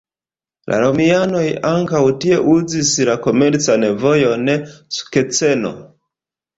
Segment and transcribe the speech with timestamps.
[0.71, 1.43] La romianoj
[1.73, 4.53] ankaŭ tie uzis la komercan vojon
[5.01, 5.77] "Sukceno".